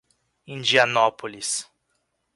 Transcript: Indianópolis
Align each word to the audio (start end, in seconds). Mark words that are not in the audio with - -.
Indianópolis 0.47 1.69